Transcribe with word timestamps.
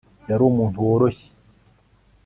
Yari 0.29 0.43
umuntu 0.49 0.77
woroshye 0.87 1.27